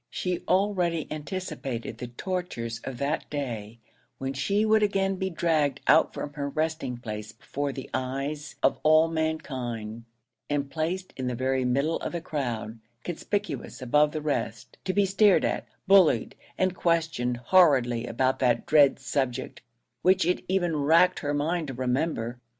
[0.09, 3.77] She already anticipated the tortures of that day,
[4.17, 8.79] when she would again be dragged out from her resting place before the eyes of
[8.81, 10.05] all mankind,
[10.49, 15.05] and placed in the very middle of the crowd, conspicuous above the rest, to be
[15.05, 19.61] stared at, bullied, and questioned horridly about that dread subject,
[20.01, 22.39] which it even racked her mind to remember.